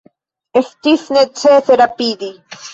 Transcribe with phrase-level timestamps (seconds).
[0.61, 2.35] Estis necese rapidi.